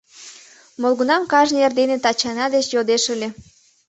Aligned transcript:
Молгунам 0.81 1.23
кажне 1.31 1.59
эрдене 1.65 1.97
Тачана 2.03 2.45
деч 2.55 2.67
йодеш 2.75 3.03
ыле. 3.13 3.27